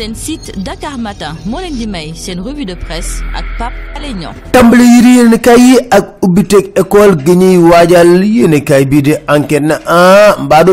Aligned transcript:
seen 0.00 0.14
site 0.16 0.48
Dakar 0.64 0.96
Matin 0.96 1.36
moo 1.44 1.60
leen 1.60 1.76
di 1.76 1.84
may 1.86 2.14
seen 2.16 2.40
revue 2.40 2.64
de 2.64 2.72
presse 2.74 3.20
ak 3.36 3.44
Pape 3.60 3.76
Alé 3.96 4.14
Niang. 4.16 4.32
Tàmbali 4.52 4.80
yi 4.96 5.00
yéenekaay 5.20 5.76
ak 5.92 6.24
ubbiteg 6.24 6.72
école 6.80 7.20
gi 7.26 7.34
ñuy 7.36 7.56
waajal 7.68 8.24
yéenekaay 8.24 8.84
bii 8.88 9.02
di 9.02 9.14
enquête 9.28 9.60
na 9.68 9.76
ah 9.84 10.36
mbaa 10.40 10.64
du 10.64 10.72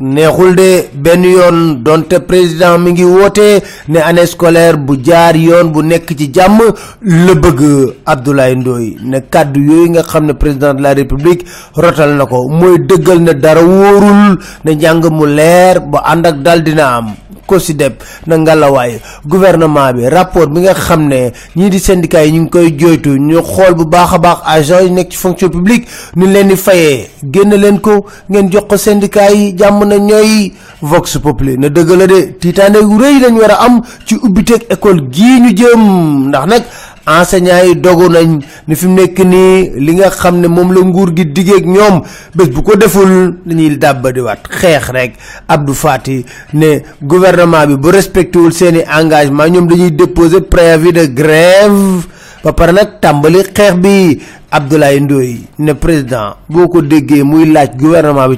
neexul 0.00 0.54
de 0.56 0.88
benn 0.94 1.22
yoon 1.24 1.82
donte 1.84 2.18
président 2.26 2.78
mi 2.78 2.92
ngi 2.92 3.04
woote 3.04 3.62
ne 3.88 3.98
année 4.00 4.26
scolaire 4.26 4.78
bu 4.78 4.96
jaar 5.04 5.36
yoon 5.36 5.70
bu 5.72 5.82
nekk 5.82 6.08
ci 6.18 6.30
jàmm 6.32 6.58
la 7.02 7.34
bëgg 7.34 7.60
Abdoulaye 8.06 8.54
Ndoye. 8.56 8.96
Ne 9.04 9.20
kàddu 9.30 9.60
yooyu 9.60 9.90
nga 9.90 10.02
xam 10.02 10.24
ne 10.26 10.32
président 10.32 10.74
de 10.74 10.82
la 10.82 10.94
république 10.94 11.44
rotal 11.74 12.16
na 12.16 12.26
ko. 12.26 12.48
Mooy 12.48 12.78
dëggal 12.78 13.20
ne 13.20 13.32
dara 13.34 13.62
wóorul 13.62 14.38
ne 14.64 14.70
njàng 14.74 15.04
mu 15.12 15.26
leer 15.26 15.80
ba 15.80 16.02
ànd 16.06 16.26
ak 16.26 16.42
dal 16.42 16.62
dina 16.62 16.96
am 16.96 17.06
ko 17.50 17.58
si 17.58 17.74
deb 17.74 17.94
na 18.26 18.36
ngalawaay. 18.38 19.00
Gouvernement 19.26 19.92
bi 19.98 20.06
rapport 20.08 20.46
bi 20.46 20.60
nga 20.62 20.74
xam 20.74 21.08
ne 21.10 21.32
ñii 21.56 21.70
di 21.70 21.78
syndicat 21.80 22.24
yi 22.24 22.32
ñu 22.32 22.42
ngi 22.42 22.50
koy 22.50 22.68
joytu 22.78 23.18
ñu 23.18 23.42
xool 23.42 23.74
bu 23.74 23.84
baax 23.84 24.18
baax 24.22 24.38
agent 24.46 24.82
yi 24.86 24.90
nekk 24.90 25.10
ci 25.10 25.16
fonction 25.18 25.48
publique 25.50 25.88
ni 26.16 26.26
leen 26.26 26.48
di 26.50 27.56
leen 27.58 27.80
ko 27.80 28.06
ngeen 28.30 28.50
jox 28.52 28.64
ko 28.68 28.76
syndicat 28.76 29.30
yi 29.34 29.54
jàmm 29.58 29.84
na 29.84 29.96
vox 30.82 31.18
populi 31.18 31.58
na 31.58 31.68
dëgg 31.68 31.90
la 31.98 32.06
de 32.06 32.20
tiitaane 32.40 32.78
gu 32.88 32.96
rëy 32.98 33.16
lañ 33.20 33.36
am 33.58 33.80
ci 34.06 34.14
ubbiteeg 34.22 34.66
école 34.70 35.02
gii 35.10 35.40
ñu 35.40 35.50
jëm. 35.56 35.82
Ndax 36.28 36.46
nag 36.46 36.62
enseignants 37.18 37.64
yi 37.66 37.74
dogu 37.76 38.08
nañ 38.08 38.40
ni 38.68 38.74
fi 38.76 38.86
mu 38.86 38.94
nekk 39.00 39.18
nii 39.18 39.70
li 39.84 39.92
nga 39.94 40.10
xam 40.10 40.40
ne 40.40 40.48
moom 40.48 40.72
la 40.72 40.80
nguur 40.84 41.10
gi 41.16 41.24
digeeg 41.26 41.66
ñoom 41.66 42.02
bés 42.34 42.48
bu 42.48 42.62
ko 42.62 42.76
deful 42.76 43.34
dañuy 43.46 43.76
dàbbadiwaat. 43.78 44.48
Xeex 44.60 44.88
rek 44.90 45.12
Abdou 45.48 45.74
Fati 45.74 46.24
ne 46.54 46.80
gouvernement 47.02 47.66
bi 47.66 47.76
bu 47.76 47.88
respecté 47.90 48.38
wul 48.38 48.52
seeni 48.52 48.80
engagement 48.88 49.48
ñoom 49.48 49.66
dañuy 49.68 49.90
déposer 49.92 50.40
préavis 50.42 50.92
de 50.92 51.06
grève 51.06 52.04
ba 52.44 52.52
pare 52.52 52.72
nag 52.72 53.00
tàmbali 53.00 53.42
xeex 53.54 53.74
ne 55.58 55.72
président 55.74 56.34
boo 56.48 56.68
ko 56.68 56.80
déggee 56.82 57.22
muy 57.22 57.44
gouvernement 57.78 58.28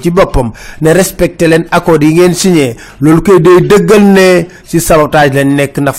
ne 0.81 0.91
respecté 0.93 1.49
leen 1.49 1.65
accord 1.71 2.03
yi 2.03 2.15
ngeen 2.15 2.35
signé 2.35 2.77
loolu 3.01 3.23
ne 4.13 4.47
sabotage 4.81 5.35
lañ 5.35 5.55
nekk 5.57 5.79
ndax 5.79 5.97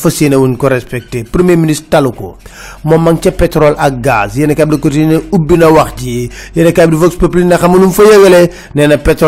respecté. 0.69 1.23
Premier 1.23 1.55
ministre 1.57 1.89
talu 1.89 2.11
ko. 2.11 2.37
Moom 2.83 3.01
ca 3.21 3.31
pétrole 3.31 3.75
ak 3.77 4.01
gaz. 4.01 4.37
Yéen 4.37 4.55
continuer 4.79 5.21
ubbi 5.31 5.57
na 5.57 5.69
wax 5.71 5.93
ji. 5.97 6.29
Yéen 6.55 6.71
di 6.89 6.95
Vox 6.95 7.17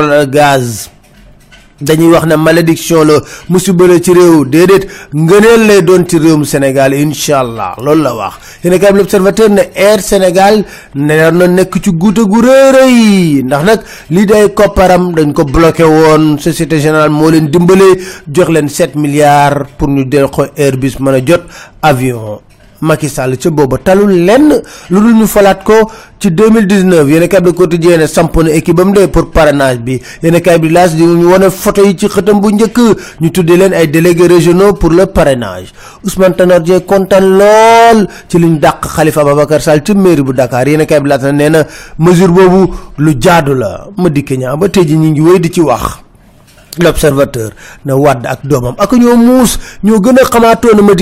na 0.08 0.26
gaz 0.26 0.90
dañuy 1.82 2.12
wax 2.14 2.26
ne 2.26 2.36
malédiction 2.38 3.04
la 3.04 3.20
musiba 3.50 3.88
la 3.88 4.00
ci 4.00 4.12
réew 4.14 4.46
déedéet 4.46 4.88
ngëneel 5.14 5.68
lay 5.68 5.82
doon 5.82 6.06
ci 6.08 6.18
réewum 6.18 6.46
Sénégal 6.46 6.94
incha 6.94 7.40
allah 7.42 7.76
loolu 7.84 8.02
la 8.04 8.16
wax. 8.16 8.34
Kay 8.64 8.92
bi 8.94 8.98
l'observateur 9.00 9.50
ne 9.50 9.62
air 9.76 10.00
Sénégal 10.02 10.64
ne 10.96 11.32
na 11.32 11.48
nekk 11.48 11.76
ci 11.84 11.92
guute 11.92 12.22
gu 12.24 12.40
rëy 12.42 13.44
ndax 13.44 13.64
nag 13.66 13.80
lii 14.10 14.26
day 14.26 14.54
kopparam 14.54 15.14
dañ 15.14 15.34
ko 15.34 15.44
bloqué 15.44 15.84
woon 15.84 16.38
société 16.40 16.80
générale 16.80 17.10
moo 17.10 17.30
leen 17.30 17.48
dimbale 17.50 17.98
jox 18.32 18.50
leen 18.50 18.70
7 18.70 18.96
milliards 18.96 19.66
pour 19.78 19.90
ñu 19.90 20.06
del 20.06 20.28
ko 20.30 20.46
Airbus 20.56 21.00
mën 21.00 21.14
a 21.16 21.26
jot 21.26 21.44
avion 21.82 22.40
Macky 22.86 23.10
Sall 23.10 23.38
ca 23.38 23.50
booba 23.50 23.78
talul 23.78 24.14
lenn 24.28 24.50
lu 24.90 25.00
dul 25.02 25.14
ñu 25.18 25.26
falaat 25.28 25.64
ko 25.64 25.74
ci 26.20 26.30
2019 26.30 27.10
yéen 27.10 27.28
kay 27.28 27.42
bi 27.42 27.52
quotidien 27.54 27.98
ne 28.00 28.08
samp 28.08 28.36
na 28.44 28.52
équipe 28.52 28.80
am 28.80 28.94
de 28.94 29.06
pour 29.08 29.32
parrainage 29.32 29.80
bi. 29.80 30.00
Yéen 30.24 30.40
kay 30.42 30.58
bi 30.60 30.70
laas 30.70 30.96
di 30.96 31.04
ñu 31.04 31.26
wane 31.32 31.50
photo 31.50 31.84
yi 31.86 31.96
ci 31.98 32.08
xëtam 32.08 32.40
bu 32.42 32.52
njëkk. 32.54 32.78
Ñu 33.22 33.30
tuddee 33.32 33.58
leen 33.58 33.74
ay 33.74 33.88
délégués 33.88 34.28
régionaux 34.28 34.74
pour 34.74 34.92
le 34.92 35.06
parrainage. 35.06 35.74
Ousmane 36.04 36.36
Tanor 36.36 36.62
Dieng 36.62 36.82
kontaan 36.86 38.08
ci 38.30 38.38
liñ 38.40 38.60
Khalifa 38.96 39.22
Ababacar 39.22 39.62
Sall 39.62 39.82
ci 39.86 39.94
mairie 39.94 40.24
bu 40.24 40.34
Dakar. 40.34 40.68
Yéen 40.68 40.86
kay 40.86 41.00
bi 41.00 41.10
laas 41.10 41.22
na 41.24 41.66
mesure 42.00 42.32
boobu 42.32 42.74
lu 42.98 43.14
jaadu 43.20 43.54
la. 43.56 43.88
Ma 43.98 44.10
dikke 44.10 44.38
ñaa 44.38 44.56
ba 44.56 44.68
ngi 44.68 45.40
di 45.40 45.52
ci 45.52 45.62
wax. 45.62 46.06
L'observateur 46.80 47.52
na 47.86 47.96
wàdd 47.96 48.26
ak 48.28 48.40
doomam 48.44 48.76
ak 48.78 48.92
ñoo 49.00 49.16
muus 49.16 49.56
ñoo 49.84 50.00
gën 50.04 50.20
a 50.20 50.26
xamaatoo 50.28 50.76
na 50.76 50.82
ma 50.82 50.94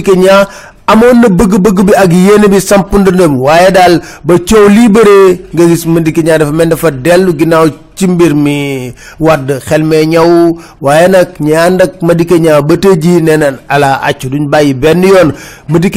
amoon 0.88 1.22
na 1.22 1.28
bëgg-bëgg 1.30 1.80
bi 1.88 1.94
ak 1.96 2.12
yéene 2.12 2.48
bi 2.52 2.60
samp 2.60 2.92
ndëndëm 2.94 3.38
waaye 3.40 3.72
daal 3.72 4.02
ba 4.24 4.36
coow 4.40 4.68
lii 4.68 4.90
bëree 4.90 5.40
nga 5.54 5.66
gis 5.68 5.86
ma 5.86 6.00
dikki 6.02 6.24
ñaar 6.24 6.40
dafa 6.40 6.52
mel 6.52 6.70
dafa 6.70 6.92
dellu 6.92 7.34
ginnaaw 7.38 7.68
ci 7.96 8.08
mbir 8.08 8.34
mi 8.36 8.94
wadd 9.20 9.60
xel 9.68 9.84
mee 9.84 10.06
ñaw 10.06 10.54
waaye 10.82 11.08
nag 11.08 11.28
ñi 11.40 11.54
ànd 11.56 11.82
ak 11.82 12.02
Madické 12.02 12.40
Niang 12.40 12.62
ba 12.68 12.76
nee 13.04 13.38
naan 13.38 13.58
ala 13.70 14.02
accu 14.04 14.30
duñ 14.30 14.50
bàyyi 14.50 14.74
benn 14.74 15.04
yoon. 15.04 15.32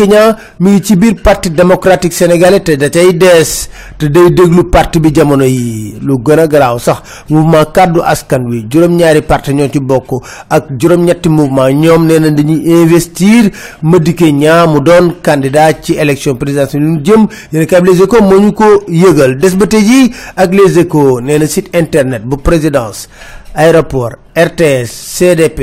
Niang 0.06 0.36
mi 0.60 0.80
ci 0.82 0.96
biir 0.96 1.14
parti 1.22 1.50
démocratique 1.50 2.12
sénégalais 2.12 2.60
te 2.60 2.76
da 2.76 2.90
tey 2.90 3.12
dees 3.14 3.68
te 3.98 4.06
day 4.06 4.30
déglu 4.30 4.64
parti 4.70 5.00
bi 5.00 5.10
jamono 5.14 5.44
yi. 5.44 5.96
Lu 6.02 6.18
gën 6.24 6.38
a 6.38 6.46
garaaw 6.46 6.78
sax 6.78 7.02
mouvement 7.30 7.64
kàddu 7.72 8.00
askan 8.04 8.44
wi 8.48 8.66
juróom-ñaari 8.70 9.22
parti 9.22 9.54
ñoo 9.54 9.68
ci 9.72 9.80
bokk 9.80 10.22
ak 10.50 10.64
juróom-ñetti 10.78 11.28
mouvement 11.28 11.70
ñoom 11.70 12.06
nee 12.06 12.18
na 12.20 12.30
dañuy 12.30 12.62
investir 12.82 13.50
Madické 13.82 14.32
Niang 14.32 14.72
mu 14.72 14.80
doon 14.80 15.14
candidat 15.22 15.82
ci 15.82 15.94
élection 15.94 16.34
présidentielle 16.36 16.84
ñu 16.84 17.00
jëm. 17.04 17.26
Yéen 17.52 17.66
kay 17.66 17.80
les 17.82 18.02
échos 18.02 18.20
moo 18.22 18.38
ñu 18.40 18.52
ko 18.52 18.64
yëgal. 18.88 19.38
Des 19.38 19.54
ba 19.56 19.66
jii 19.70 20.12
ak 20.36 20.54
les 20.54 20.78
échos 20.78 21.20
nee 21.20 21.38
na 21.38 21.46
site 21.46 21.70
internet 21.86 22.22
bu 22.26 22.36
présidence 22.36 23.08
aéroport 23.54 24.16
RTS 24.36 24.90
CDP 25.16 25.60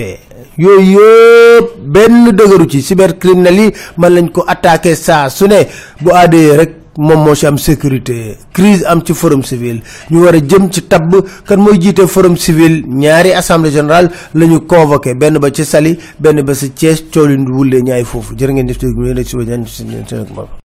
yooyu 0.58 0.98
yëpp 0.98 1.74
benn 1.96 2.32
dëgëru 2.38 2.68
ci 2.70 2.82
cybercriminels 2.82 3.60
yi 3.60 3.74
man 3.98 4.14
lañ 4.16 4.30
ko 4.32 4.44
attaqué 4.48 4.96
saa 4.96 5.30
su 5.30 5.48
ne. 5.48 5.64
Bu 6.02 6.12
aadee 6.14 6.56
rek 6.58 6.72
moom 6.98 7.24
moo 7.26 7.36
ci 7.36 7.46
am 7.48 7.58
sécurité 7.58 8.38
crise 8.54 8.86
am 8.86 9.02
ci 9.04 9.14
forum 9.14 9.44
civil. 9.44 9.82
Ñu 10.12 10.24
war 10.26 10.36
a 10.36 10.40
jëm 10.40 10.70
ci 10.72 10.82
tabb 10.88 11.14
kan 11.48 11.58
mooy 11.60 11.80
jiite 11.82 12.06
forum 12.08 12.38
civil. 12.38 12.84
Ñaari 12.88 13.34
assemblée 13.34 13.72
générale 13.72 14.10
la 14.34 14.46
ñu 14.46 14.60
convoqué 14.62 15.14
benn 15.16 15.38
ba 15.40 15.50
ci 15.52 15.66
Saly 15.66 15.98
benn 16.20 16.42
ba 16.44 16.54
ci 16.54 16.70
Thiès 16.72 17.04
coow 17.14 17.26
li 17.28 17.38
wulle 17.38 17.82
ñaay 17.82 18.04
foofu. 18.04 18.36
Jërë 18.38 18.54
ngeen 18.54 18.68
def 18.68 18.78
ci 18.80 18.88
suba 19.30 19.44
ñaan 19.44 19.66
ci 19.66 20.63